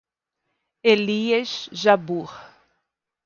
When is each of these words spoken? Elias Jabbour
Elias 0.81 1.69
Jabbour 1.71 2.33